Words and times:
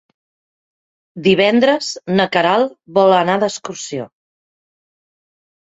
Divendres 1.27 1.89
na 2.21 2.27
Queralt 2.37 2.73
vol 2.99 3.15
anar 3.19 3.37
d'excursió. 3.45 4.09